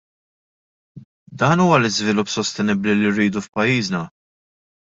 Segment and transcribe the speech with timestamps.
[1.39, 4.01] Dan huwa l-iżvilupp sostenibbli li rridu f'pajjiżna?